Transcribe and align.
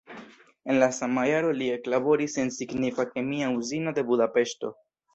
En 0.71 0.79
la 0.83 0.87
sama 0.99 1.25
jaro 1.33 1.51
li 1.59 1.69
eklaboris 1.75 2.39
en 2.47 2.51
signifa 2.57 3.09
kemia 3.13 3.55
uzino 3.63 3.99
de 4.01 4.09
Budapeŝto. 4.13 4.79